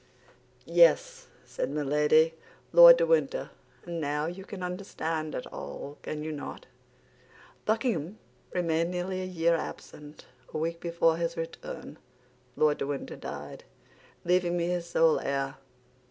"Yes," 0.65 1.27
said 1.45 1.69
Milady, 1.69 2.33
"Lord 2.73 2.97
de 2.97 3.05
Winter; 3.05 3.51
and 3.85 4.01
now 4.01 4.25
you 4.25 4.43
can 4.43 4.63
understand 4.63 5.35
it 5.35 5.45
all, 5.53 5.99
can 6.01 6.23
you 6.23 6.31
not? 6.31 6.65
Buckingham 7.65 8.17
remained 8.51 8.89
nearly 8.89 9.21
a 9.21 9.25
year 9.25 9.53
absent. 9.55 10.25
A 10.55 10.57
week 10.57 10.79
before 10.79 11.17
his 11.17 11.37
return 11.37 11.99
Lord 12.55 12.79
de 12.79 12.87
Winter 12.87 13.15
died, 13.15 13.63
leaving 14.25 14.57
me 14.57 14.69
his 14.69 14.87
sole 14.87 15.19
heir. 15.19 15.57